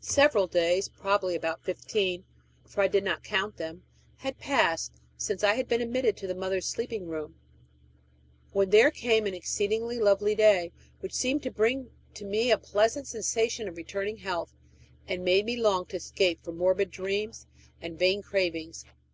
Several 0.00 0.46
days 0.46 0.90
probably 0.90 1.34
about 1.34 1.64
fifteen, 1.64 2.24
for 2.66 2.82
I 2.82 2.86
did 2.86 3.02
not 3.02 3.24
count 3.24 3.56
them 3.56 3.82
had 4.18 4.36
passed 4.38 4.92
since 5.16 5.42
I 5.42 5.54
had 5.54 5.68
been 5.68 5.80
admitted 5.80 6.16
into 6.16 6.26
the 6.26 6.34
mother's 6.34 6.66
sleeping 6.68 7.06
room, 7.06 7.36
when 8.52 8.68
there 8.68 8.90
came 8.90 9.26
an 9.26 9.32
exceedingly 9.32 9.98
lovely 9.98 10.34
day, 10.34 10.70
which 11.00 11.14
seemed 11.14 11.42
to 11.44 11.50
bring 11.50 11.90
to 12.12 12.26
me 12.26 12.50
a 12.50 12.58
pleasant 12.58 13.06
sensation 13.06 13.66
of 13.66 13.78
returning 13.78 14.18
health, 14.18 14.52
and 15.08 15.24
made 15.24 15.46
me 15.46 15.56
long 15.56 15.86
to 15.86 15.96
escape 15.96 16.44
from 16.44 16.58
morbid 16.58 16.90
dreams 16.90 17.46
and 17.80 17.98
vain 17.98 18.20
cravings. 18.20 18.84